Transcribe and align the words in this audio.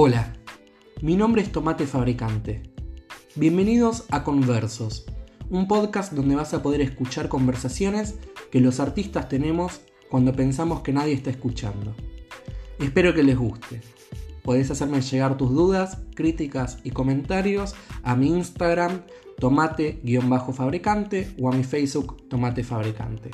Hola, 0.00 0.32
mi 1.02 1.16
nombre 1.16 1.42
es 1.42 1.50
Tomate 1.50 1.84
Fabricante. 1.84 2.62
Bienvenidos 3.34 4.04
a 4.12 4.22
Conversos, 4.22 5.06
un 5.50 5.66
podcast 5.66 6.12
donde 6.12 6.36
vas 6.36 6.54
a 6.54 6.62
poder 6.62 6.80
escuchar 6.82 7.28
conversaciones 7.28 8.14
que 8.52 8.60
los 8.60 8.78
artistas 8.78 9.28
tenemos 9.28 9.80
cuando 10.08 10.32
pensamos 10.32 10.82
que 10.82 10.92
nadie 10.92 11.14
está 11.14 11.30
escuchando. 11.30 11.96
Espero 12.78 13.12
que 13.12 13.24
les 13.24 13.36
guste. 13.36 13.80
Podés 14.44 14.70
hacerme 14.70 15.00
llegar 15.00 15.36
tus 15.36 15.50
dudas, 15.50 15.98
críticas 16.14 16.78
y 16.84 16.92
comentarios 16.92 17.74
a 18.04 18.14
mi 18.14 18.28
Instagram 18.28 19.02
tomate-fabricante 19.40 21.34
o 21.40 21.50
a 21.50 21.56
mi 21.56 21.64
Facebook 21.64 22.28
tomate 22.28 22.62
fabricante. 22.62 23.32